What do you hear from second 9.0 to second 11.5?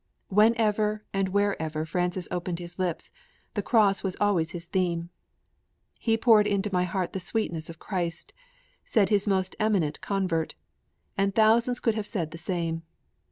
his most eminent convert, and